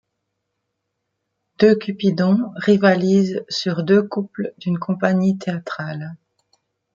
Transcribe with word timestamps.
Deux 1.59 1.75
cupidons 1.75 2.51
rivalisent 2.55 3.45
sur 3.49 3.83
deux 3.83 4.01
couples 4.01 4.51
d'une 4.57 4.79
compagnie 4.79 5.37
théâtrale. 5.37 6.15